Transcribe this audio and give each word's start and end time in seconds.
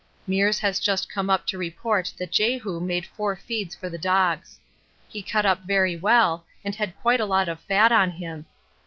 Meares 0.27 0.57
has 0.57 0.79
just 0.79 1.07
come 1.07 1.29
up 1.29 1.45
to 1.45 1.59
report 1.59 2.11
that 2.17 2.31
Jehu 2.31 2.79
made 2.79 3.05
four 3.05 3.35
feeds 3.35 3.75
for 3.75 3.87
the 3.87 3.99
dogs. 3.99 4.59
He 5.07 5.21
cut 5.21 5.45
up 5.45 5.59
very 5.61 5.95
well 5.95 6.43
and 6.65 6.73
had 6.73 6.99
quite 7.01 7.19
a 7.19 7.25
lot 7.25 7.47
of 7.47 7.59
fat 7.59 7.91
on 7.91 8.09
him. 8.09 8.47